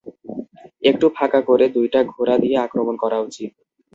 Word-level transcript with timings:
একটু 0.83 1.05
ফাঁকা 1.15 1.39
করে 1.41 1.65
দুইটা 1.69 1.99
ঘোড়া 2.13 2.35
দিয়ে 2.37 2.57
আক্রমণ 2.57 2.95
করা 3.03 3.17
উচিত। 3.21 3.51